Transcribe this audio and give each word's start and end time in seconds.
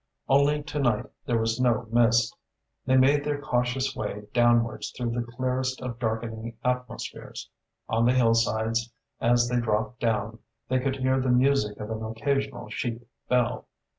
Only 0.27 0.63
to 0.63 0.79
night 0.79 1.05
there 1.27 1.37
was 1.37 1.59
no 1.61 1.85
mist. 1.91 2.35
They 2.87 2.97
made 2.97 3.23
their 3.23 3.39
cautious 3.39 3.95
way 3.95 4.23
downwards 4.33 4.89
through 4.89 5.11
the 5.11 5.21
clearest 5.33 5.79
of 5.79 5.99
darkening 5.99 6.57
atmospheres. 6.65 7.47
On 7.87 8.05
the 8.07 8.13
hillsides, 8.13 8.91
as 9.19 9.47
they 9.47 9.59
dropped 9.61 9.99
down, 9.99 10.39
they 10.69 10.79
could 10.79 10.95
hear 10.95 11.19
the 11.21 11.29
music 11.29 11.79
of 11.79 11.91
an 11.91 12.01
occasional 12.03 12.67
sheep 12.71 13.07
bell. 13.29 13.67